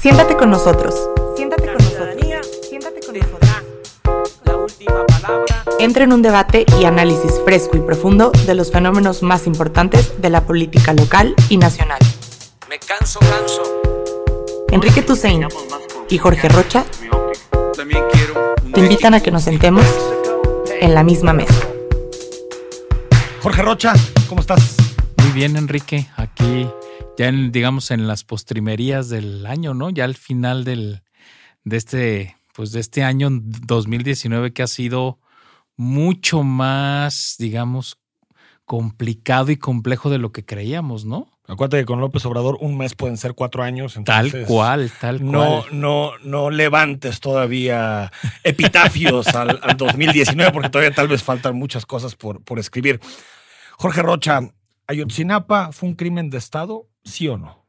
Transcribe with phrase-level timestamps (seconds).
[0.00, 0.94] Siéntate con nosotros.
[1.36, 2.16] Siéntate con nosotros.
[2.66, 3.50] Siéntate con nosotros.
[4.44, 5.62] La última palabra.
[5.78, 10.30] Entra en un debate y análisis fresco y profundo de los fenómenos más importantes de
[10.30, 11.98] la política local y nacional.
[12.70, 13.62] Me canso, canso.
[14.70, 15.46] Enrique Tusein
[16.08, 16.84] y Jorge Rocha
[17.76, 19.84] También quiero un te invitan a que nos sentemos
[20.80, 21.60] en la misma mesa.
[23.42, 23.92] Jorge Rocha,
[24.30, 24.76] ¿cómo estás?
[25.18, 26.08] Muy bien, Enrique.
[26.16, 26.66] Aquí
[27.20, 29.90] ya en, digamos, en las postrimerías del año, ¿no?
[29.90, 31.02] Ya al final del,
[31.64, 35.18] de este, pues de este año 2019 que ha sido
[35.76, 37.98] mucho más, digamos,
[38.64, 41.28] complicado y complejo de lo que creíamos, ¿no?
[41.46, 43.98] Acuérdate que con López Obrador un mes pueden ser cuatro años.
[44.02, 45.30] Tal cual, tal cual.
[45.30, 48.10] No, no, no levantes todavía
[48.44, 52.98] epitafios al, al 2019 porque todavía tal vez faltan muchas cosas por, por escribir.
[53.76, 54.40] Jorge Rocha,
[54.86, 56.89] ¿Ayotzinapa fue un crimen de Estado?
[57.04, 57.66] ¿Sí o no?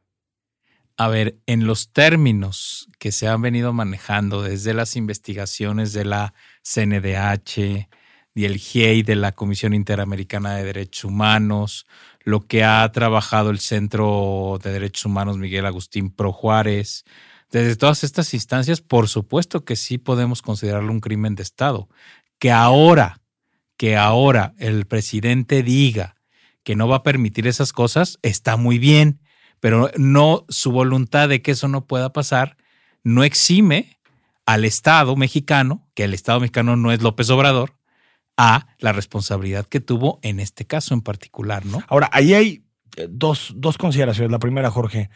[0.96, 6.34] A ver, en los términos que se han venido manejando desde las investigaciones de la
[6.62, 7.88] CNDH
[8.34, 11.86] y el GIEI de la Comisión Interamericana de Derechos Humanos,
[12.20, 17.04] lo que ha trabajado el Centro de Derechos Humanos Miguel Agustín Pro Juárez,
[17.50, 21.88] desde todas estas instancias, por supuesto que sí podemos considerarlo un crimen de Estado.
[22.38, 23.20] Que ahora,
[23.76, 26.16] que ahora el presidente diga
[26.62, 29.20] que no va a permitir esas cosas, está muy bien
[29.62, 32.56] pero no su voluntad de que eso no pueda pasar
[33.04, 33.96] no exime
[34.44, 37.74] al Estado mexicano, que el Estado mexicano no es López Obrador,
[38.36, 41.80] a la responsabilidad que tuvo en este caso en particular, ¿no?
[41.86, 42.64] Ahora, ahí hay
[42.96, 44.32] eh, dos, dos consideraciones.
[44.32, 45.10] La primera, Jorge,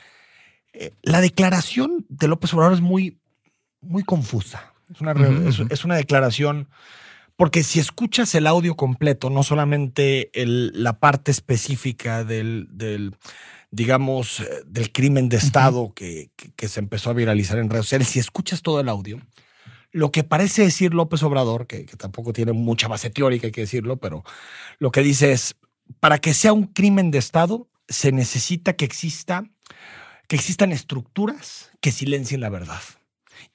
[0.75, 3.19] eh, la declaración de López Obrador es muy,
[3.81, 4.73] muy confusa.
[4.95, 5.13] Es una,
[5.71, 6.69] es- una declaración,
[7.35, 13.17] porque si escuchas el audio completo, no solamente el- la parte específica del, del,
[13.71, 17.87] digamos, eh, del crimen de Estado que, que- que se empezó a viralizar en redes
[17.87, 19.21] sociales, si escuchas todo el audio,
[19.93, 23.63] lo que parece decir López Obrador, que, que tampoco tiene mucha base teórica, hay que
[23.63, 24.25] decirlo, pero
[24.79, 25.57] lo que dice es,
[26.01, 29.45] para que sea un crimen de Estado, se necesita que exista,
[30.29, 32.81] que existan estructuras que silencien la verdad.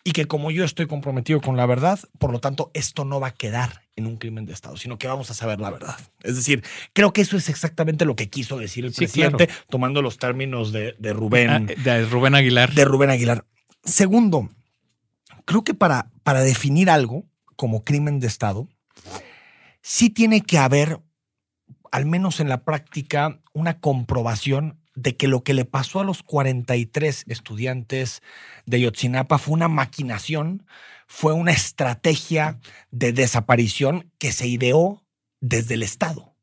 [0.04, 3.28] Y que como yo estoy comprometido con la verdad, por lo tanto, esto no va
[3.28, 5.96] a quedar en un crimen de Estado, sino que vamos a saber la verdad.
[6.24, 10.02] Es decir, creo que eso es exactamente lo que quiso decir el Sí, presidente, tomando
[10.02, 12.74] los términos de, de Rubén Ah, de Rubén Aguilar.
[12.74, 13.46] de Rubén Aguilar.
[13.84, 14.50] Segundo,
[15.46, 17.26] creo que para, para definir algo
[17.56, 18.68] como crimen de Estado,
[19.82, 21.00] sí tiene que haber,
[21.92, 26.24] al menos en la práctica, una comprobación de que lo que le pasó a los
[26.24, 28.22] 43 estudiantes
[28.66, 30.66] de Yotzinapa fue una maquinación,
[31.08, 32.60] fue una estrategia
[32.92, 35.04] de desaparición que se ideó
[35.40, 36.36] desde el Estado.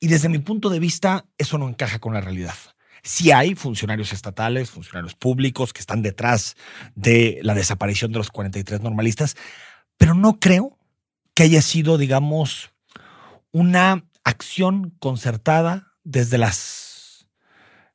[0.00, 2.54] Y desde mi punto de vista, eso no encaja con la realidad.
[3.02, 6.56] Sí hay funcionarios estatales, funcionarios públicos que están detrás
[6.94, 9.36] de la desaparición de los 43 normalistas,
[9.96, 10.78] pero no creo
[11.34, 12.70] que haya sido, digamos,
[13.52, 16.87] una acción concertada desde los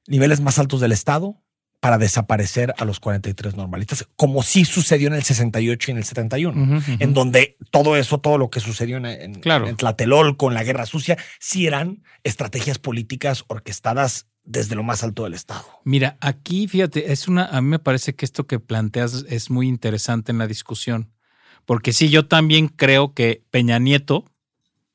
[0.08, 1.40] niveles más altos del Estado
[1.80, 6.03] para desaparecer a los 43 normalistas, como sí sucedió en el 68 y en el
[6.06, 6.91] 71 Ujú, ujú.
[7.00, 9.68] en donde todo eso, todo lo que sucedió en, en, Claro.
[9.68, 15.24] en Tlatelolco, en la Guerra Sucia, sí eran estrategias políticas orquestadas desde lo más alto
[15.25, 15.66] del Estado.
[15.84, 19.68] Mira, aquí fíjate, es una, a mí me parece que esto que planteas es muy
[19.68, 21.12] interesante en la discusión,
[21.66, 24.25] porque sí, yo también creo que Peña Nieto,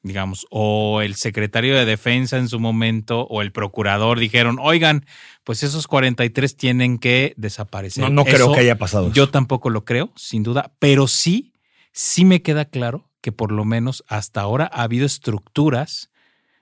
[0.02, 5.04] digamos, o el secretario de Defensa en su momento, o el procurador dijeron, oigan,
[5.44, 8.04] pues esos 43 tienen que desaparecer.
[8.04, 9.12] No, no creo Eso que haya pasado.
[9.12, 9.32] Yo eso.
[9.32, 11.52] tampoco lo creo, sin duda, pero sí,
[11.92, 16.10] sí me queda claro que por lo menos hasta ahora ha habido estructuras,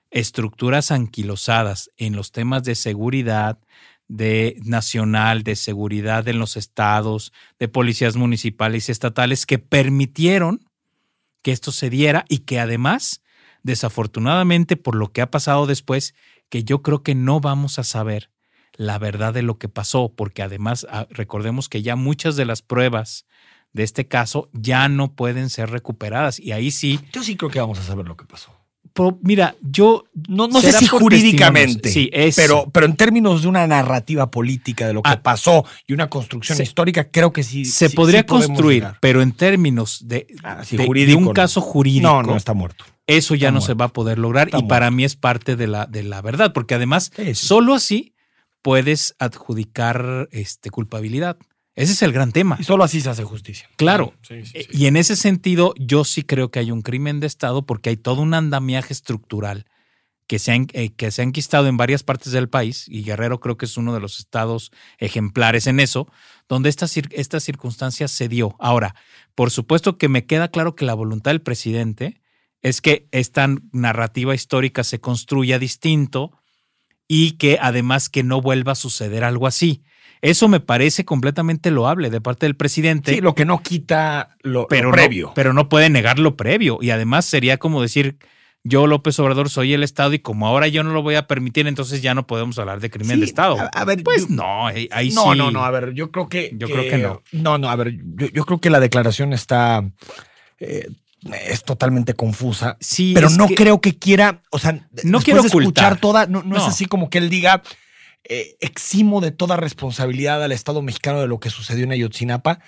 [0.09, 3.59] estructuras anquilosadas en los temas de seguridad,
[4.07, 10.65] de nacional, de seguridad en los estados, de policías municipales y estatales que permitieron
[11.41, 13.21] que esto se diera y que además,
[13.67, 16.15] desafortunadamente por lo que ha pasado después,
[16.49, 18.29] que yo creo que no vamos a saber
[18.75, 22.61] la verdad de lo que pasó, porque además ah, recordemos que ya muchas de las
[22.61, 23.25] pruebas
[23.73, 27.59] de este caso ya no pueden ser recuperadas y ahí sí, Yo sí creo que
[27.59, 28.51] vamos a saber lo que pasó.
[28.93, 31.89] pro- mira, yo No, no sé si jurídicamente.
[31.89, 35.21] Sí, es- pero, pero en términos de una narrativa política de lo que Ah.
[35.21, 37.65] pasó y una construcción Se- histórica, creo que sí.
[37.65, 41.33] se sí- podría sí construir, pero en términos de, Ah, de- un no.
[41.33, 42.85] caso jurídico, No, no está muerto.
[43.07, 43.65] Eso ya está no muerto.
[43.67, 46.21] se va a poder lograr Está y para mí es parte de la, de la
[46.21, 47.45] verdad, porque además Sí, sí.
[47.47, 48.13] solo así
[48.61, 51.37] puedes adjudicar este, culpabilidad.
[51.75, 52.57] Ese es el gran tema.
[52.59, 53.69] Y solo así se hace justicia.
[53.77, 54.13] Claro.
[54.23, 54.77] Sí, sí, Eh, sí.
[54.77, 57.97] Y en ese sentido, yo sí creo que hay un crimen de Estado porque hay
[57.97, 59.65] todo un andamiaje estructural
[60.25, 63.55] que se, han, eh, que se enquistado en varias partes del país, y Guerrero creo
[63.55, 66.11] que es uno de los estados ejemplares en eso,
[66.49, 68.53] donde esta, esta circunstancia se dio.
[68.59, 68.93] Ahora,
[69.35, 72.19] por supuesto que me queda claro que la voluntad del presidente
[72.61, 76.31] es que esta narrativa histórica se construya distinto
[77.07, 79.83] y que además que no vuelva a suceder algo así.
[80.21, 84.67] Eso me parece completamente loable de parte del presidente Sí, lo que no quita lo,
[84.67, 85.27] previo.
[85.27, 86.79] No, pero no puede negar lo previo.
[86.81, 88.17] Y además sería como decir,
[88.63, 91.67] yo López Obrador soy el Estado y como ahora yo no lo voy a permitir,
[91.67, 93.59] entonces ya no podemos hablar de crimen Sí, de Estado.
[93.59, 95.37] a- a ver, pues yo- no, ahí no, sí.
[95.37, 95.63] no, no.
[95.63, 96.49] A ver, yo creo que.
[96.55, 97.21] Yo creo que no.
[97.31, 99.87] No, no, a ver, yo, yo creo que la declaración está.
[100.59, 100.87] eh,
[101.49, 102.77] es totalmente confusa.
[102.79, 104.41] Sí, pero no que- creo que quiera.
[104.51, 106.25] O sea, No quiero de escuchar toda.
[106.27, 107.61] No, no es así como que él diga.
[108.29, 112.59] eh, eximo de toda responsabilidad al Estado mexicano de lo que sucedió en Ayotzinapa.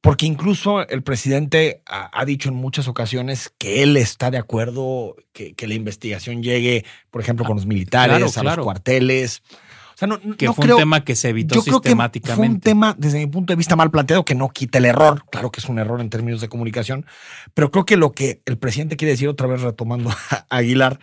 [0.00, 5.16] Porque incluso el presidente ha, ha dicho en muchas ocasiones que él está de acuerdo
[5.32, 8.56] que, que la investigación llegue, por ejemplo, con los militares, claro, a claro.
[8.56, 9.42] los cuarteles.
[10.04, 11.88] O sea, no, que no fue creo, un tema que se evitó yo creo que
[11.88, 12.36] sistemáticamente.
[12.46, 15.24] fue un tema, desde mi punto de vista, mal planteado, que no quita el error.
[15.30, 17.06] Claro que es un error en términos de comunicación,
[17.54, 20.98] pero creo que lo que el presidente quiere decir, otra vez retomando a Aguilar,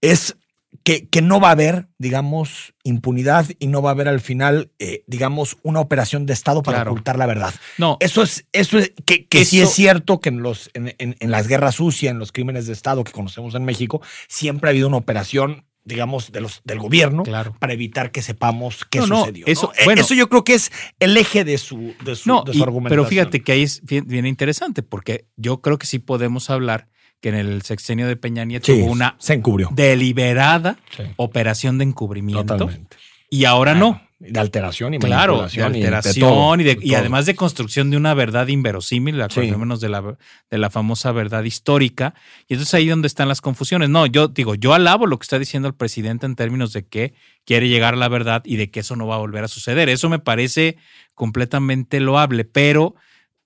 [0.00, 0.36] es
[0.82, 4.72] que, que no va a haber, digamos, impunidad y no va a haber al final,
[4.80, 6.90] eh, digamos, una operación de Estado para Claro.
[6.90, 7.54] ocultar la verdad.
[7.78, 11.14] no, Eso es, eso es, que, que sí es cierto que en los, en, en-
[11.20, 14.72] en las guerras sucias, en los crímenes de Estado que conocemos en México, siempre ha
[14.72, 17.54] habido una operación, digamos, de los, del gobierno claro.
[17.58, 19.46] para evitar que sepamos qué No, sucedió.
[19.46, 19.52] ¿no?
[19.52, 20.00] eso- Eh, bueno.
[20.00, 22.88] eso yo creo que es el eje de su, de su, de su y- argumentación.
[22.88, 26.88] pero fíjate que ahí es bien, interesante, porque yo creo que sí podemos hablar
[27.20, 29.70] que en el sexenio de Peña Nieto Sí, hubo una se encubrió.
[29.72, 31.02] deliberada Sí.
[31.16, 32.96] operación de encubrimiento Totalmente.
[33.30, 34.00] y ahora no.
[34.20, 36.98] De alteración y Claro, de y alteración y, de, y todo.
[36.98, 39.20] además de construcción de una verdad inverosímil, Sí.
[39.22, 40.16] acordémonos de la,
[40.50, 42.14] de la famosa verdad histórica.
[42.48, 43.90] Y entonces ahí donde están las confusiones.
[43.90, 47.12] No, yo digo, yo alabo lo que está diciendo el presidente en términos de que
[47.44, 49.88] quiere llegar a la verdad y de que eso no va a volver a suceder.
[49.88, 50.76] Eso me parece
[51.14, 52.94] completamente loable, pero,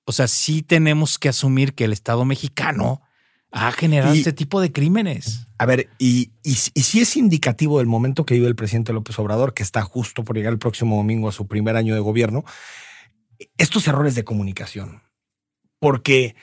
[0.04, 3.02] o sea, sí tenemos que asumir que el Estado mexicano
[3.50, 5.46] ha generado Y- este tipo de crímenes.
[5.58, 9.18] A ver, y, y, y si es indicativo del momento que vive el presidente López
[9.18, 12.44] Obrador, que está justo por llegar el próximo domingo a su primer año de gobierno,
[13.56, 15.02] estos errores de comunicación.
[15.80, 16.34] Porque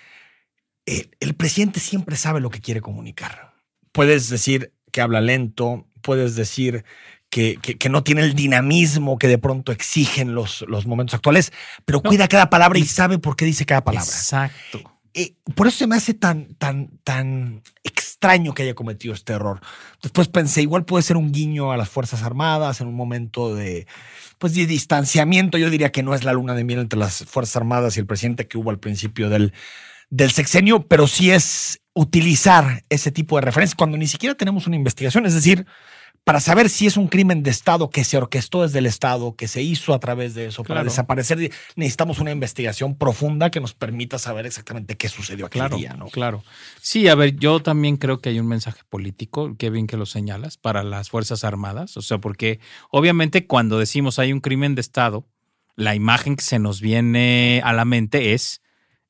[0.86, 3.54] eh, el presidente siempre sabe lo que quiere comunicar.
[3.92, 6.86] Puedes decir que habla lento, puedes decir
[7.30, 11.52] que, que- que no tiene el dinamismo que de pronto exigen los, los momentos actuales,
[11.86, 12.10] pero No.
[12.10, 14.06] cuida cada palabra Y- sabe por qué dice cada palabra.
[14.10, 14.92] Exacto.
[15.18, 19.62] Eh, por eso se me hace tan, tan, tan extraño que haya cometido este error.
[20.04, 23.88] Después pensé, igual puede ser un guiño a las Fuerzas Armadas en un momento de,
[24.40, 25.58] pues, de distanciamiento.
[25.58, 28.06] Yo diría que no es la luna de miel entre las Fuerzas Armadas y el
[28.06, 29.54] presidente que hubo al principio del,
[30.10, 34.76] del sexenio, pero sí es utilizar ese tipo de referencias cuando ni siquiera tenemos una
[34.76, 35.26] investigación.
[35.26, 35.66] Es decir,
[36.26, 39.48] para saber si es un crimen de Estado que se orquestó desde el Estado, que
[39.48, 44.18] se hizo a través de eso, para desaparecer, necesitamos una investigación profunda que nos permita
[44.20, 46.08] saber exactamente qué sucedió aquel Claro, día, ¿no?
[46.08, 46.44] claro.
[46.82, 50.08] Sí, a ver, yo también creo que hay un mensaje político, qué bien que lo
[50.08, 51.96] señalas, para las Fuerzas Armadas.
[51.96, 55.28] O sea, porque obviamente cuando decimos hay un crimen de Estado,
[55.76, 58.62] la imagen que se nos viene a la mente es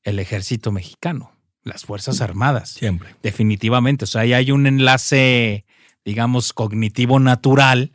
[0.04, 1.32] el ejército mexicano,
[1.62, 2.70] las Fuerzas Armadas.
[2.70, 3.14] Siempre.
[3.22, 4.04] Definitivamente.
[4.04, 5.64] O sea, ahí hay un enlace,
[6.06, 7.92] digamos, cognitivo natural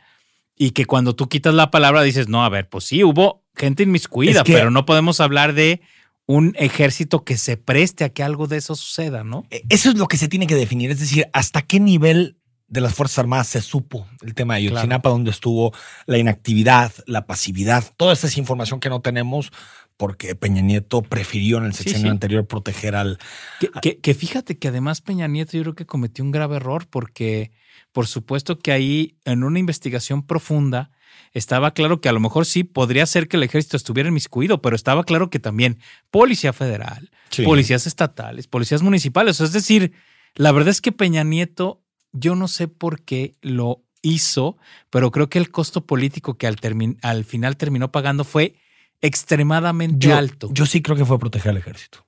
[0.56, 3.82] y que cuando tú quitas la palabra dices, no, a ver, pues sí, hubo gente
[3.82, 5.80] inmiscuida, Es que- pero no podemos hablar de
[6.26, 9.44] un ejército que se preste a que algo de eso suceda, ¿no?
[9.50, 12.36] Eh, Eso es lo que se tiene que definir, es decir, hasta qué nivel
[12.68, 15.72] de las Fuerzas Armadas se supo el tema de Ayotzinapa, donde estuvo
[16.06, 19.50] la inactividad, la pasividad, toda esa es información que no tenemos
[19.96, 22.10] porque Peña Nieto prefirió en el Sí, sexenio sí.
[22.10, 23.18] anterior proteger al...
[23.60, 26.86] Que, que- que fíjate que además Peña Nieto yo creo que cometió un grave error
[26.88, 27.52] porque
[27.92, 30.90] por supuesto que ahí en una investigación profunda
[31.32, 34.76] estaba claro que a lo mejor sí podría ser que el ejército estuviera inmiscuido, pero
[34.76, 35.78] estaba claro que también
[36.10, 37.10] Policía Federal,
[37.44, 39.40] policías estatales, policías municipales.
[39.40, 39.92] Es decir,
[40.34, 41.82] la verdad es que Peña Nieto,
[42.12, 44.56] yo no sé por qué lo hizo,
[44.90, 48.56] pero creo que el costo político que al, final terminó pagando fue
[49.00, 50.50] extremadamente yo, alto.
[50.52, 52.06] Yo sí creo que fue proteger al ejército.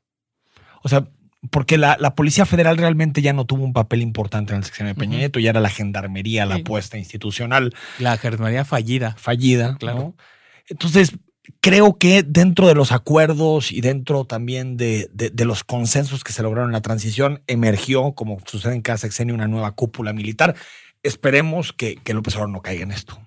[0.82, 1.08] O sea,
[1.50, 4.94] porque la, la Policía Federal realmente ya no tuvo un papel importante en el sexenio
[4.94, 5.18] de Peña.
[5.18, 6.60] Nieto, ya era la gendarmería, la Sí.
[6.62, 9.14] apuesta institucional La gendarmería fallida.
[9.18, 9.76] fallida.
[9.78, 9.98] Claro.
[9.98, 10.16] ¿no?
[10.68, 11.12] Entonces,
[11.60, 16.32] creo que dentro de los acuerdos y dentro también de, de- de los consensos que
[16.32, 20.54] se lograron en la transición, emergió, como sucede en cada sexenio, una nueva cúpula militar.
[21.04, 23.20] Esperemos que, que López Obrador no caiga en esto.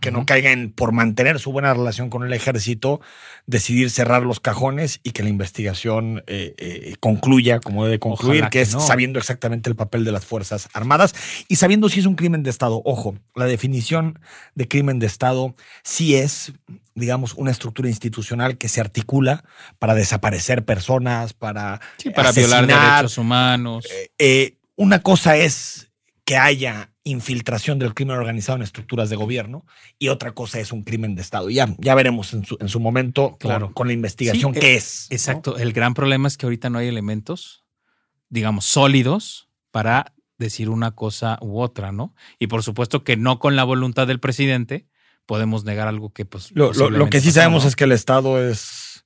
[0.00, 3.00] Que no caiga en, por mantener su buena relación con el ejército,
[3.46, 8.50] decidir cerrar los cajones y que la investigación eh, eh, concluya como debe concluir, Ojalá
[8.50, 11.14] que, que es sabiendo exactamente el papel de las Fuerzas Armadas
[11.48, 12.82] y sabiendo si es un crimen de Estado.
[12.84, 14.18] Ojo, la definición
[14.54, 16.52] de crimen de Estado sí es,
[16.94, 19.42] digamos, una estructura institucional que se articula
[19.78, 23.86] para desaparecer personas, para, Sí, para violar derechos humanos.
[24.18, 25.91] eh, una cosa es
[26.24, 29.66] que haya infiltración del crimen organizado en estructuras de gobierno
[29.98, 31.50] y otra cosa es un crimen de Estado.
[31.50, 33.72] Ya, ya veremos en su, en su momento con- Claro.
[33.74, 35.08] con, la investigación Sí, qué eh, es.
[35.10, 35.14] ¿no?
[35.16, 35.58] Exacto.
[35.58, 37.64] El gran problema es que ahorita no hay elementos,
[38.28, 42.14] digamos, sólidos para decir una cosa u otra, ¿no?
[42.38, 44.86] Y por supuesto que no con la voluntad del presidente
[45.26, 48.40] podemos negar algo que pues Lo, lo- lo que sí sabemos es que el Estado
[48.48, 49.04] es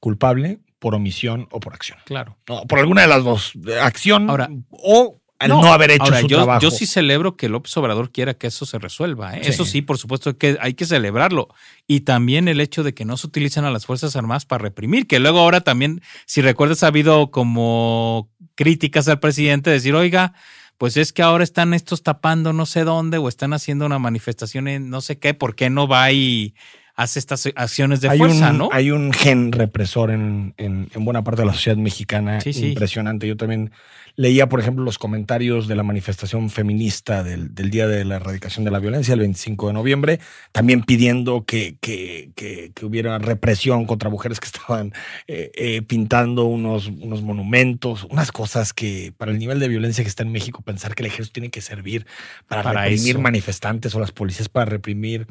[0.00, 1.98] culpable por omisión o por acción.
[2.04, 2.36] claro.
[2.48, 6.28] No, por alguna de las dos, acción Ahora- o al no, haber hecho ahora, su
[6.28, 6.60] yo, trabajo.
[6.60, 9.36] yo sí celebro que López Obrador quiera que eso se resuelva.
[9.36, 9.40] ¿eh?
[9.42, 9.50] Sí.
[9.50, 11.48] Eso sí, por supuesto que hay que celebrarlo.
[11.86, 15.06] Y también el hecho de que no se utilizan a las Fuerzas Armadas para reprimir,
[15.06, 20.34] que luego ahora también, si recuerdas, ha habido como críticas al presidente, decir, oiga,
[20.78, 24.68] pues es que ahora están estos tapando no sé dónde o están haciendo una manifestación
[24.68, 26.54] en no sé qué, ¿por qué no va y
[26.96, 28.68] hace estas acciones de hay fuerza, un, no?
[28.72, 32.68] Hay un gen represor en, en- en buena parte de la sociedad mexicana Sí, sí.
[32.68, 33.26] impresionante.
[33.26, 33.72] Yo también
[34.16, 38.64] leía, por ejemplo, los comentarios de la manifestación feminista del, del Día de la Erradicación
[38.64, 40.20] de la Violencia, el 25 de noviembre,
[40.52, 44.92] también pidiendo que, que- que- que hubiera represión contra mujeres que estaban
[45.26, 50.08] eh, eh, pintando unos, unos monumentos, unas cosas que para el nivel de violencia que
[50.08, 52.06] está en México, pensar que el ejército tiene que servir
[52.46, 53.20] para, Para reprimir eso.
[53.20, 55.26] manifestantes o las policías para reprimir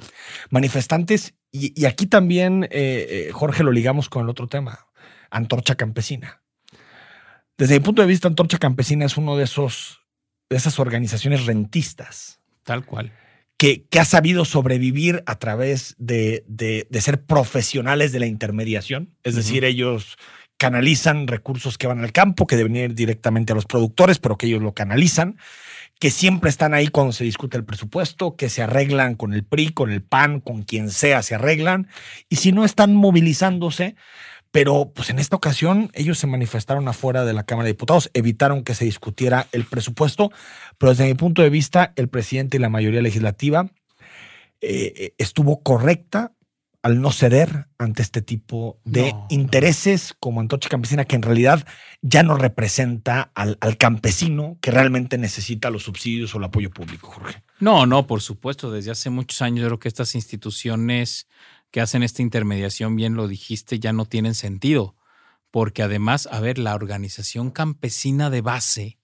[0.50, 1.34] manifestantes.
[1.54, 4.88] Y, y aquí también, eh, eh, Jorge, lo ligamos con el otro tema,
[5.30, 6.42] Antorcha Campesina.
[7.58, 10.00] Desde mi punto de vista, Antorcha Campesina es uno de esos
[10.50, 13.12] de esas organizaciones rentistas Tal cual.
[13.58, 19.16] que, que ha sabido sobrevivir a través de, de- de ser profesionales de la intermediación.
[19.24, 20.18] Es decir, ellos
[20.58, 24.48] canalizan recursos que van al campo, que deben ir directamente a los productores, pero que
[24.48, 25.38] ellos lo canalizan,
[26.04, 29.70] que siempre están ahí cuando se discute el presupuesto, que se arreglan con el PRI,
[29.70, 31.88] con el PAN, con quien sea, se arreglan.
[32.28, 33.96] Y si no están movilizándose,
[34.52, 38.66] pero pues en esta ocasión ellos se manifestaron afuera de la Cámara de Diputados, evitaron
[38.66, 40.30] que se discutiera el presupuesto,
[40.78, 43.70] pero desde mi punto de vista el presidente y la mayoría legislativa
[44.60, 46.34] eh, eh, estuvo correcta
[46.84, 49.28] al no ceder ante este tipo de No, no.
[49.30, 51.66] intereses como Antorcha Campesina, que en realidad
[52.02, 57.08] ya no representa al, al campesino que realmente necesita los subsidios o el apoyo público,
[57.10, 57.42] Jorge.
[57.60, 58.70] No, no, por supuesto.
[58.70, 61.28] Desde hace muchos años yo creo que estas instituciones
[61.72, 64.96] que hacen esta intermediación, bien lo dijiste, ya no tienen sentido.
[65.52, 68.98] Porque además, a ver, la organización campesina de base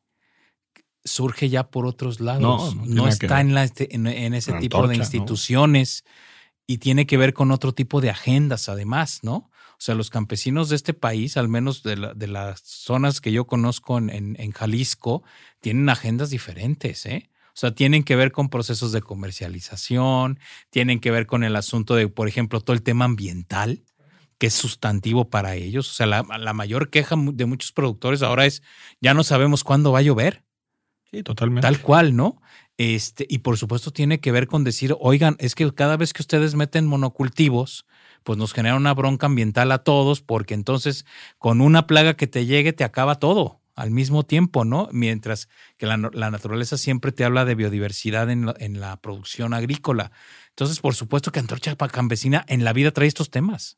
[1.05, 2.75] surge ya por otros lados.
[2.75, 5.37] No, No, está en, la- este, en, en ese tipo de ¿no?
[6.71, 9.35] Y tiene que ver con otro tipo de agendas, además, ¿no?
[9.71, 13.31] O sea, los campesinos de este país, al menos de, la- de las zonas que
[13.31, 15.23] yo conozco en, en- en Jalisco,
[15.61, 17.31] tienen agendas diferentes, ¿eh?
[17.47, 20.37] O sea, tienen que ver con procesos de comercialización,
[20.69, 23.83] tienen que ver con el asunto de, por ejemplo, todo el tema ambiental,
[24.37, 25.89] que es sustantivo para ellos.
[25.89, 28.61] O sea, la, la mayor queja de muchos productores ahora es,
[29.01, 30.43] ya no sabemos cuándo va a llover.
[31.11, 31.61] Sí, totalmente.
[31.65, 32.39] Tal cual, ¿no?
[32.81, 36.21] Este, y por supuesto tiene que ver con decir, oigan, es que cada vez que
[36.21, 37.85] ustedes meten monocultivos,
[38.23, 41.05] pues nos genera una bronca ambiental a todos, porque entonces
[41.39, 44.87] con una plaga que te llegue te acaba todo al mismo tiempo, ¿no?
[44.93, 49.53] Mientras que la, la naturaleza siempre te habla de biodiversidad en la, en la producción
[49.53, 50.13] agrícola.
[50.51, 53.77] Entonces, por supuesto que Antorcha Campesina en la vida trae estos temas.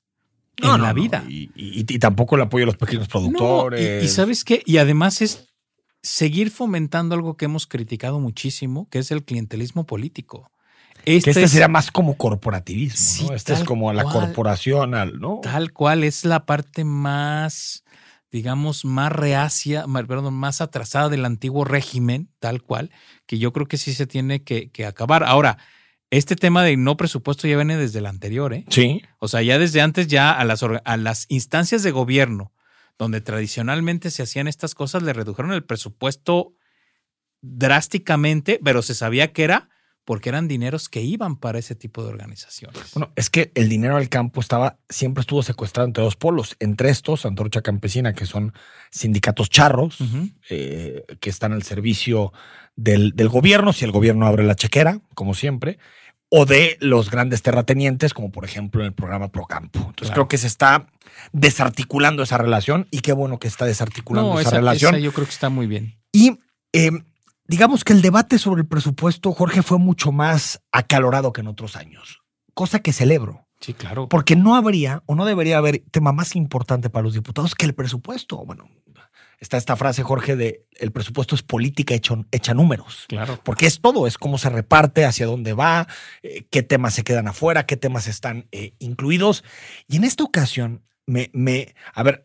[0.61, 1.01] No, en no, la no.
[1.01, 1.25] vida.
[1.27, 4.03] Y, y- y tampoco el apoyo a los pequeños productores.
[4.03, 5.47] y, y sabes qué, y además es
[6.01, 10.51] seguir fomentando algo que hemos criticado muchísimo, que es el clientelismo político.
[11.03, 13.35] que Este, este es sería más como corporativismo, Sí, ¿no?
[13.35, 14.13] Este es como la cual.
[14.27, 15.39] corporación, ¿no?
[15.43, 17.83] tal cual, es la parte más,
[18.31, 22.91] digamos, más reacia, perdón, más atrasada del antiguo régimen, tal cual,
[23.25, 25.23] que yo creo que sí se tiene que, que acabar.
[25.23, 25.57] Ahora,
[26.09, 28.65] este tema de no presupuesto ya viene desde el anterior, ¿eh?
[28.69, 29.01] Sí.
[29.19, 32.51] O sea, ya desde antes, ya a las, orga- a las instancias de gobierno,
[33.01, 36.53] donde tradicionalmente se hacían estas cosas, le redujeron el presupuesto
[37.41, 39.69] drásticamente, pero se sabía que era
[40.05, 42.93] porque eran dineros que iban para ese tipo de organizaciones.
[42.93, 46.55] Bueno, es que el dinero al campo estaba, siempre estuvo secuestrado entre dos polos.
[46.59, 48.53] Entre estos, Antorcha Campesina, que son
[48.91, 49.97] sindicatos charros,
[50.51, 52.33] eh, que están al servicio
[52.75, 55.79] del, del gobierno, si el gobierno abre la chequera, como siempre,
[56.29, 59.79] o de los grandes terratenientes, como por ejemplo en el programa Procampo.
[59.79, 60.13] Entonces Claro.
[60.13, 60.87] creo que se está
[61.31, 64.95] desarticulando esa relación y qué bueno que está desarticulando No, esa, esa, relación.
[64.95, 65.99] esa yo creo que está muy bien.
[66.11, 66.39] Y
[66.73, 66.91] eh,
[67.47, 71.75] digamos que el debate sobre el presupuesto, Jorge, fue mucho más acalorado que en otros
[71.75, 72.21] años,
[72.53, 73.47] cosa que celebro.
[73.59, 74.09] Sí, claro.
[74.09, 77.75] Porque no habría o no debería haber tema más importante para los diputados que el
[77.75, 78.43] presupuesto.
[78.43, 78.67] Bueno,
[79.41, 83.05] está esta frase, Jorge, de el presupuesto es política hecho, hecha números.
[83.07, 83.39] Claro.
[83.43, 85.87] Porque es todo, es cómo se reparte, hacia dónde va,
[86.23, 89.43] eh, qué temas se quedan afuera, qué temas están eh, incluidos.
[89.87, 92.23] Y en esta ocasión, me, me, a ver,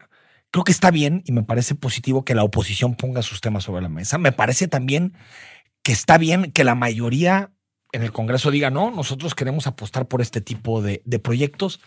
[0.50, 3.82] creo que está bien y me parece positivo que la oposición ponga sus temas sobre
[3.82, 4.18] la mesa.
[4.18, 5.14] Me parece también
[5.82, 7.52] que está bien que la mayoría
[7.92, 11.80] en el Congreso diga, no, nosotros queremos apostar por este tipo de, de proyectos.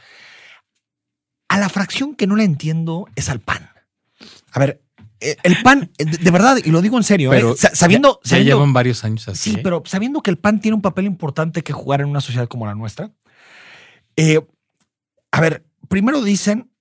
[1.50, 3.70] A la fracción que no la entiendo es al PAN.
[4.52, 4.84] A ver,
[5.20, 8.20] eh, el PAN, eh, de, verdad, y lo digo en serio, Pero eh, sa- sabiendo,
[8.24, 9.52] Ya sabiendo- llevan varios años así.
[9.52, 9.62] Sí, ¿eh?
[9.64, 12.66] pero sabiendo que el PAN tiene un papel importante que jugar en una sociedad como
[12.66, 13.12] la nuestra.
[14.16, 14.40] eh,
[15.32, 16.72] a ver, primero dicen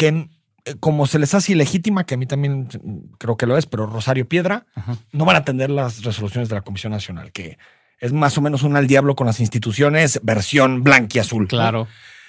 [0.00, 0.30] que
[0.64, 3.66] eh, como se les hace ilegítima, que a mí también mm, creo que lo es,
[3.66, 4.96] pero Rosario Piedra, Ajá.
[5.12, 7.58] no van a atender las resoluciones de la Comisión Nacional, que
[7.98, 11.42] es más o menos un al diablo con las instituciones, versión blanquiazul.
[11.42, 11.48] ¿no?
[11.48, 11.86] Claro.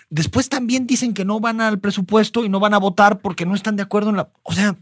[0.09, 3.55] Después también dicen que no van al presupuesto y no van a votar porque no
[3.55, 4.29] están de acuerdo en la.
[4.43, 4.75] O sea,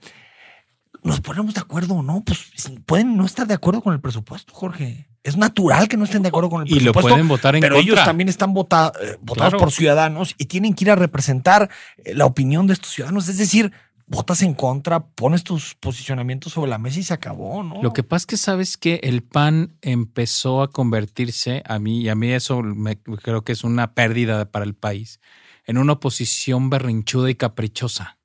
[1.04, 2.52] nos ponemos de acuerdo o no, pues
[2.88, 5.09] pueden no estar de acuerdo con el presupuesto, Jorge.
[5.24, 7.10] Es natural que no estén de acuerdo con el Y lo presupuesto.
[7.10, 7.92] pueden votar en pero contra.
[7.94, 9.58] ellos también están vota- eh, votados Claro.
[9.60, 13.28] por ciudadanos y tienen que ir a representar eh, la opinión de estos ciudadanos.
[13.28, 13.72] Es decir,
[14.08, 17.84] votas en contra, pones tus posicionamientos sobre la mesa y se acabó, ¿no?
[17.84, 22.10] Lo que pasa es que sabes que el PAN empezó a convertirse, a mí, y
[22.10, 25.20] a mí eso me, creo que es una pérdida para el país,
[25.66, 28.18] en una oposición berrinchuda y caprichosa.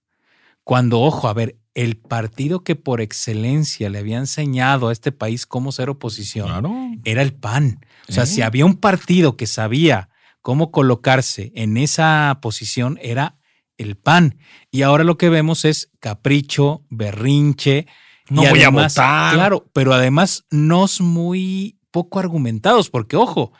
[0.63, 5.45] Cuando, ojo, a ver, el partido que por excelencia le había enseñado a este país
[5.47, 6.73] cómo ser oposición Claro.
[7.04, 7.85] era el PAN.
[8.09, 8.26] O sea, ¿Eh?
[8.26, 10.09] si había un partido que sabía
[10.40, 13.37] cómo colocarse en esa posición, era
[13.76, 14.38] el PAN.
[14.71, 17.87] Y ahora lo que vemos es capricho, berrinche.
[18.28, 19.35] No y voy a además, votar.
[19.35, 23.52] Claro, pero además nos muy poco argumentados, porque ojo,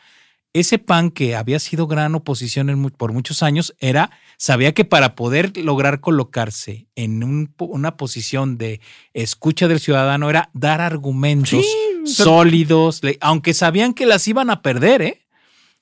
[0.53, 5.15] ese PAN que había sido gran oposición en por muchos años era, sabía que para
[5.15, 8.81] poder lograr colocarse en un una posición de
[9.13, 15.01] escucha del ciudadano era dar argumentos Sí, sólidos, aunque sabían que las iban a perder,
[15.01, 15.21] ¿eh?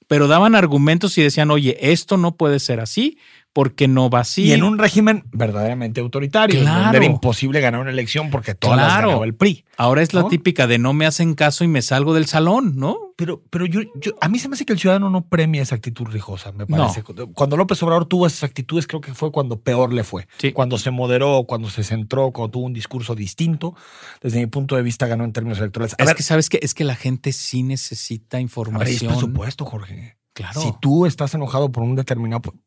[0.07, 3.17] Pero daban argumentos y decían, oye, esto no puede ser así,
[3.53, 4.45] porque no va así.
[4.45, 6.97] Y en un régimen verdaderamente autoritario, en donde Claro.
[6.97, 9.07] era imposible ganar una elección porque todas las Claro.
[9.09, 9.63] ganaba el PRI.
[9.77, 10.27] Ahora es la ¿no?
[10.27, 12.97] típica de no me hacen caso y me salgo del salón, ¿no?
[13.15, 15.75] Pero, pero yo, yo- a mí se me hace que el ciudadano no premia esa
[15.75, 17.03] actitud rijosa, me parece.
[17.33, 20.27] Cuando López Obrador tuvo esas actitudes, creo que fue cuando peor le fue.
[20.39, 20.51] Sí.
[20.51, 23.75] Cuando se moderó, cuando se centró, cuando tuvo un discurso distinto.
[24.21, 25.93] Desde mi punto de vista, ganó en términos electorales.
[25.99, 28.49] A es ver, que sabes que es que la gente sí necesita a ver, es
[28.49, 29.11] información.
[29.11, 30.17] presupuesto, Jorge.
[30.33, 30.59] Claro.
[30.61, 32.57] Si tú estás enojado por un determinado, pues,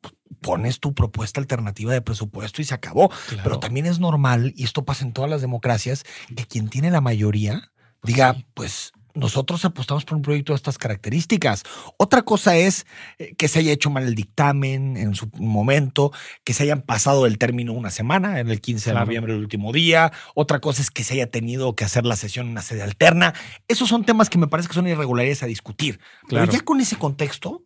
[0.41, 3.09] pones tu propuesta alternativa de presupuesto y se acabó.
[3.29, 3.43] Claro.
[3.43, 7.01] Pero también es normal, y esto pasa en todas las democracias, que quien tiene la
[7.01, 8.47] mayoría diga, sí.
[8.55, 11.65] pues nosotros apostamos por un proyecto de estas características.
[11.97, 12.87] Otra cosa es
[13.19, 16.13] eh, que se haya hecho mal el dictamen en su momento,
[16.45, 19.73] que se hayan pasado el término una semana, en el 15 de noviembre, el último
[19.73, 20.13] día.
[20.35, 23.35] Otra cosa es que se haya tenido que hacer la sesión en una sede alterna.
[23.69, 25.99] Esos son temas que me parece que son irregularidades a discutir.
[26.29, 26.47] Claro.
[26.47, 27.63] Pero ya con ese contexto,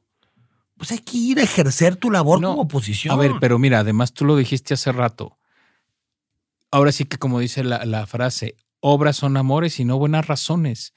[0.80, 3.12] pues hay que ir a ejercer tu labor No, como oposición.
[3.12, 5.36] A ver, pero mira, además tú lo dijiste hace rato.
[6.70, 10.94] Ahora sí que como dice la, la frase, obras son amores y no buenas razones.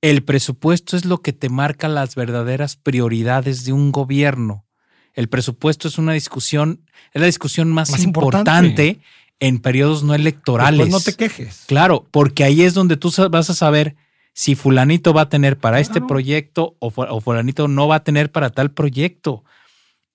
[0.00, 4.66] El presupuesto es lo que te marca las verdaderas prioridades de un gobierno.
[5.14, 9.00] El presupuesto es una discusión, es la discusión más, Más importante, importante.
[9.40, 10.78] en periodos no electorales.
[10.78, 11.64] Pues no te quejes.
[11.66, 13.96] Claro, porque ahí es donde tú vas a saber
[14.34, 16.08] si fulanito va a tener para este Claro.
[16.08, 19.44] proyecto o, fu- o fulanito no va a tener para tal proyecto.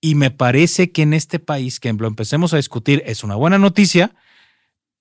[0.00, 3.58] Y me parece que en este país, que lo empecemos a discutir, es una buena
[3.58, 4.12] noticia.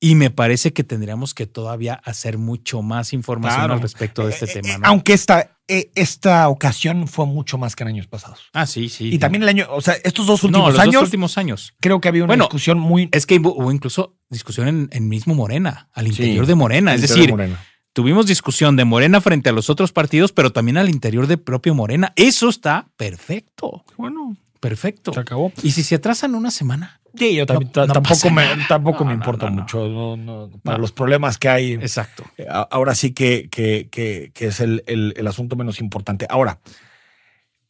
[0.01, 3.73] Y me parece que tendríamos que todavía hacer mucho más información Claro.
[3.73, 4.77] al respecto de este Eh, eh, tema.
[4.77, 4.87] ¿no?
[4.87, 8.39] Aunque esta, eh, esta ocasión fue mucho más que en años pasados.
[8.53, 9.09] ah, sí, sí.
[9.13, 11.73] Y también el año, o sea, estos dos no, últimos los años, dos últimos años.
[11.81, 13.09] creo que había una Bueno, discusión muy.
[13.11, 16.93] Es que hubo, incluso discusión en, en mismo Morena, al interior de Morena.
[16.95, 17.65] Es decir, de Morena.
[17.93, 21.73] Tuvimos discusión de Morena frente a los otros partidos, pero también al interior de propio
[21.75, 22.13] Morena.
[22.15, 25.13] Eso está perfecto, Bueno, perfecto.
[25.13, 25.51] se acabó.
[25.63, 29.11] Y si se atrasan una semana, Sí, yo también- No- no tampoco, me, tampoco me
[29.13, 29.87] No, no, importa mucho.
[29.89, 31.73] no, no, para los problemas que hay.
[31.73, 32.23] exacto.
[32.37, 36.27] Eh, Ahora sí que, que- que- que es el, el- el asunto menos importante.
[36.29, 36.59] Ahora,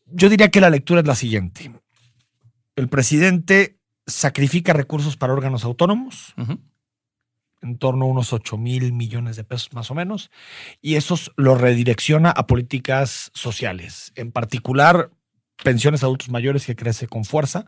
[0.07, 1.71] yo diría que la lectura es la siguiente.
[2.75, 6.33] El presidente sacrifica recursos para órganos autónomos.
[7.61, 10.31] En torno a unos 8 mil millones de pesos más o menos,
[10.81, 15.11] y esos los redirecciona a políticas sociales, en particular
[15.63, 17.65] pensiones a adultos mayores que crece con fuerza,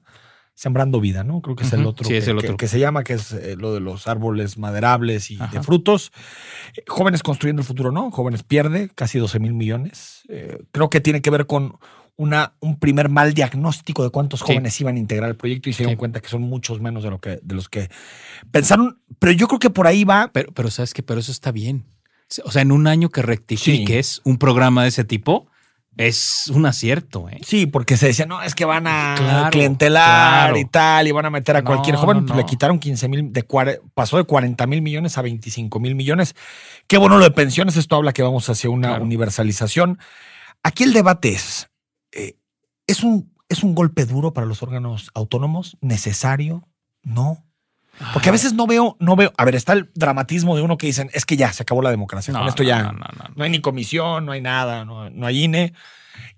[0.54, 1.42] Sembrando Vida, ¿no?
[1.42, 2.58] Creo que es el otro, sí, que, es el que- otro.
[2.58, 6.12] que se llama, que es eh, lo de los árboles maderables y de frutos.
[6.88, 8.12] Jóvenes construyendo el futuro, ¿no?
[8.12, 10.24] Jóvenes pierde casi 12 mil millones.
[10.28, 11.78] Eh, creo que tiene que ver con
[12.18, 14.46] una, un primer mal diagnóstico de cuántos Sí.
[14.48, 15.98] jóvenes iban a integrar el proyecto y se dieron Sí.
[15.98, 17.90] cuenta que son muchos menos de, lo que, de los que
[18.52, 19.00] pensaron.
[19.20, 20.30] Pero yo creo que por ahí va.
[20.34, 21.86] Pero, pero sabes que, pero eso está bien.
[22.46, 25.48] O sea, en un año que rectifiques un programa de ese tipo,
[25.98, 27.40] es un acierto, ¿eh?
[27.46, 30.58] Sí, porque se decía, no, es que van a Claro, clientelar claro.
[30.58, 32.26] y tal, y van a meter a No, cualquier joven.
[32.26, 33.46] no, Le quitaron 15 mil, de
[33.94, 36.34] pasó de 40 mil millones a 25 mil millones.
[36.88, 39.04] Qué bueno lo de pensiones, esto habla que vamos hacia una Claro.
[39.04, 40.00] universalización.
[40.64, 41.70] Aquí el debate es,
[42.12, 42.38] eh,
[42.88, 45.78] ¿es, un, ¿es un golpe duro para los órganos autónomos?
[45.82, 46.68] ¿Necesario?
[47.04, 47.44] No.
[48.14, 50.88] Porque a veces no veo, no veo, a ver, está el dramatismo de uno que
[50.88, 52.34] dicen, es que ya, se acabó la democracia.
[52.34, 53.34] Con esto ya No, no, no, no.
[53.36, 55.74] no hay ni comisión, no hay nada, no, no hay INE.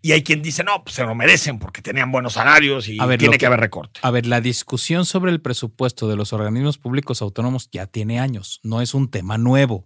[0.02, 3.06] Y hay quien dice, no, pues se lo merecen porque tenían buenos salarios y A
[3.06, 4.00] ver, tiene que, que- haber recorte.
[4.04, 8.60] A ver, la discusión sobre el presupuesto de los organismos públicos autónomos ya tiene años,
[8.64, 9.86] no es un tema nuevo.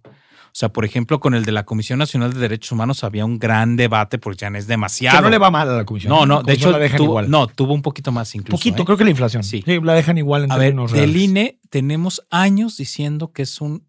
[0.58, 3.38] O sea, por ejemplo, con el de la Comisión Nacional de Derechos Humanos había un
[3.38, 5.16] gran debate porque ya no es demasiado.
[5.20, 6.10] Que no le va mal a la comisión.
[6.10, 7.30] No, no, de hecho, la dejan tuvo, igual.
[7.30, 8.58] no, tuvo un poquito más incluso.
[8.58, 8.86] poquito, ¿eh?
[8.86, 9.44] creo que la inflación.
[9.44, 9.62] Sí.
[9.64, 11.22] Sí, la dejan igual en A ver, términos del reales.
[11.22, 13.86] INE tenemos años diciendo que es un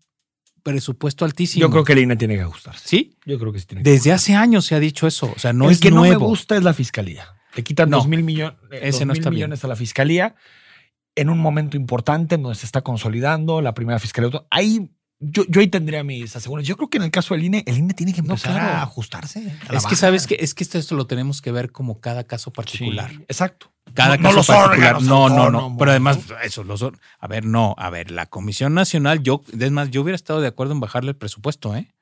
[0.62, 1.62] presupuesto altísimo.
[1.62, 2.86] Yo creo que el INE tiene que ajustarse.
[2.86, 5.32] Sí, Yo creo que sí tiene que desde hace años se ha dicho eso.
[5.34, 6.12] O sea, no el es que nuevo.
[6.12, 7.28] no me gusta es la fiscalía.
[7.56, 9.36] Le quitan No, dos mil millones, ese no está bien.
[9.36, 10.34] millones a la fiscalía
[11.14, 14.44] en un momento importante en donde se está consolidando la primera fiscalía.
[14.50, 16.68] Ahí yo, yo ahí tendría mis aseguranzas.
[16.68, 18.74] Yo creo que en el caso del INE, el INE tiene que No, empezar claro.
[18.76, 19.40] a ajustarse.
[19.40, 19.96] a Es que baja.
[19.96, 23.10] sabes que es que esto, esto lo tenemos que ver como cada caso particular.
[23.10, 23.72] Sí, exacto.
[23.94, 24.94] Cada No- no caso los particular.
[24.96, 25.76] órganos no, no, no.
[25.78, 29.90] Pero además, eso, los a ver, no, a ver, la Comisión Nacional, yo, es más,
[29.90, 31.92] yo hubiera estado de acuerdo en bajarle el presupuesto, ¿eh?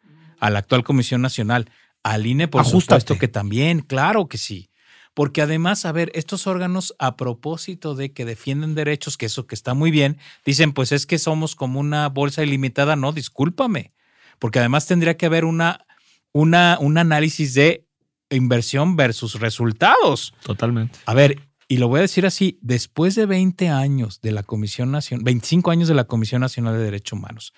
[0.41, 1.71] A la actual Comisión Nacional.
[2.03, 2.83] Al INE, por Ajústate.
[2.83, 4.69] supuesto que también, claro que sí.
[5.17, 9.55] Porque además, a ver, estos órganos, a propósito de que defienden derechos, que eso que
[9.55, 12.97] está muy bien, dicen, pues es que somos como una bolsa ilimitada.
[12.97, 13.95] No, discúlpame.
[14.39, 15.87] Porque además tendría que haber una,
[16.33, 17.87] una, un análisis de
[18.29, 20.35] inversión versus resultados.
[20.43, 20.99] Totalmente.
[21.07, 24.91] A ver, y lo voy a decir así, después de 20 años de la Comisión
[24.91, 27.55] Nacional, 25 años de la Comisión Nacional de Derechos Humanos,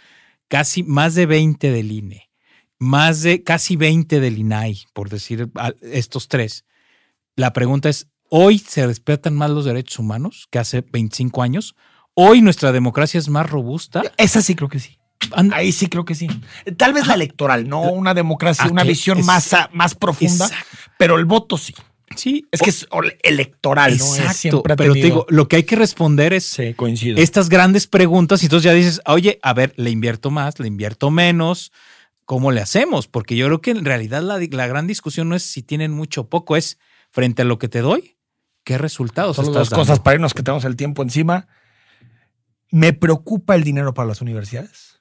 [0.47, 2.31] casi más de 20 del INE,
[2.79, 5.51] más de casi 20 del INAI, por decir
[5.83, 6.65] estos tres.
[7.39, 11.77] La pregunta es, ¿hoy se respetan más los derechos humanos que hace 25 años?
[12.15, 14.03] ¿Hoy nuestra democracia es más robusta?
[14.17, 14.99] Esa sí creo que sí.
[15.31, 16.27] And- Ahí sí creo que sí.
[16.77, 20.67] Tal vez la electoral, no una democracia, Ah, una visión es- más, más profunda, Exacto.
[20.99, 21.77] pero el voto sí.
[22.17, 22.89] Sí, Es que es
[23.23, 27.19] electoral, Exacto, pero te digo, lo que hay que responder es Sí, coincido.
[27.19, 31.13] estas grandes preguntas y entonces ya dices, oye, a ver, le invierto más, le invierto
[31.13, 31.71] menos,
[32.25, 33.07] ¿cómo le hacemos?
[33.07, 36.23] Porque yo creo que en realidad la, la gran discusión no es si tienen mucho
[36.23, 36.79] o poco, es
[37.11, 38.17] frente a lo que te doy,
[38.65, 39.83] ¿qué resultados Solo estás dando?
[39.83, 41.49] cosas para irnos que tenemos el tiempo encima.
[42.71, 45.01] Me preocupa el dinero para las universidades.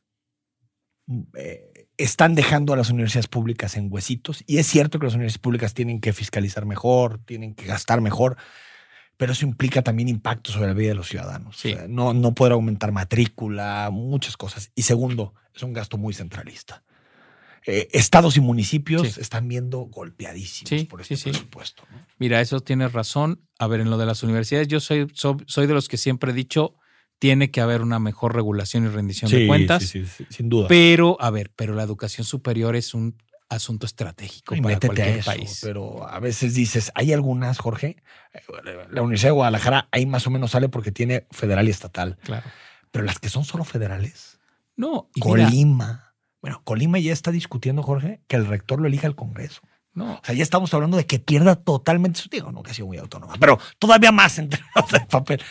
[1.36, 4.44] Eh, están dejando a las universidades públicas en huesitos.
[4.46, 8.38] Y es cierto que las universidades públicas tienen que fiscalizar mejor, tienen que gastar mejor,
[9.18, 11.58] pero eso implica también impacto sobre la vida de los ciudadanos.
[11.58, 11.74] Sí.
[11.74, 14.72] O sea, no, no poder aumentar matrícula, muchas cosas.
[14.76, 16.84] Y segundo, es un gasto muy centralista.
[17.70, 19.20] Eh, estados y municipios Sí.
[19.20, 21.84] están viendo golpeadísimos Sí, por este sí, presupuesto.
[21.92, 21.98] ¿no?
[22.18, 23.42] Mira, eso tienes razón.
[23.60, 26.76] A ver, en lo de las universidades, yo soy, de los que siempre he dicho,
[27.20, 29.84] tiene que haber una mejor regulación y rendición de cuentas.
[29.84, 30.68] sí, sí, sí, sin duda.
[30.70, 33.18] Pero, a ver, pero la educación superior es un
[33.50, 35.60] asunto estratégico Y para métete a cualquier eso, país.
[35.62, 37.98] pero a veces dices, hay algunas, Jorge,
[38.92, 42.46] la Universidad de Guadalajara ahí más o menos sale porque tiene federal y estatal, Claro.
[42.92, 44.40] pero las que son solo federales,
[44.76, 46.07] No, y mira, Colima.
[46.48, 49.60] Bueno, Colima ya está discutiendo, Jorge, que el rector lo elija el Congreso.
[49.94, 52.74] no, O sea, ya estamos hablando de que pierda totalmente su digo, no que ha
[52.74, 55.42] sido muy autónoma, pero todavía más en términos de papel.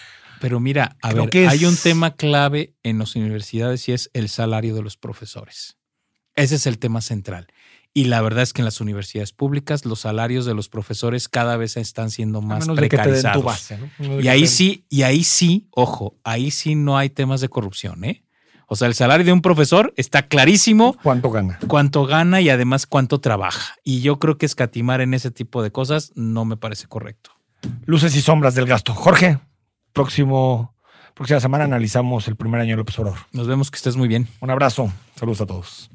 [0.41, 3.93] Pero mira, a Creo ver, que es- hay un tema clave en las universidades y
[3.93, 5.77] es el salario de los profesores.
[6.35, 7.49] Ese es el tema central.
[7.93, 11.59] Y la verdad es que en las universidades públicas los salarios de los profesores cada
[11.59, 13.43] vez están siendo A más menos de que te den precarizados.
[13.43, 13.85] tu base, ¿no?
[13.99, 17.11] A menos de Y que ahí sí, y ahí sí, ojo, ahí sí no hay
[17.11, 18.23] temas de corrupción, ¿eh?
[18.67, 21.59] O sea, el salario de un profesor está clarísimo ¿Cuánto gana?
[21.69, 23.77] cuánto gana y además cuánto trabaja.
[23.85, 27.31] Y yo creo que escatimar en ese tipo de cosas no me parece correcto.
[27.85, 28.93] Luces y sombras del gasto.
[28.93, 29.39] Jorge,
[29.93, 30.75] próximo,
[31.15, 33.19] próxima semana analizamos el primer año de López Obrador.
[33.33, 34.29] Nos vemos que estés muy bien.
[34.41, 34.93] Un abrazo.
[35.15, 35.91] Saludos a todos.